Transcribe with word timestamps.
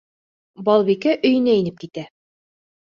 Балбикә 0.69 1.15
өйөнә 1.31 1.57
инеп 1.61 1.81
китә. 1.87 2.09